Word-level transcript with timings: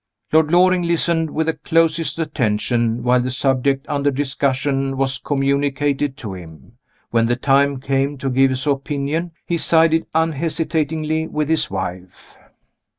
Lord 0.31 0.49
Loring 0.51 0.81
listened 0.81 1.29
with 1.29 1.45
the 1.45 1.53
closest 1.53 2.17
attention 2.17 3.03
while 3.03 3.19
the 3.21 3.29
subject 3.29 3.85
under 3.87 4.09
discussion 4.09 4.97
was 4.97 5.19
communicated 5.19 6.17
to 6.17 6.33
him. 6.33 6.79
When 7.11 7.27
the 7.27 7.35
time 7.35 7.79
came 7.79 8.17
to 8.17 8.31
give 8.31 8.49
his 8.49 8.65
opinion, 8.65 9.33
he 9.45 9.59
sided 9.59 10.07
unhesitatingly 10.15 11.27
with 11.27 11.49
his 11.49 11.69
wife. 11.69 12.35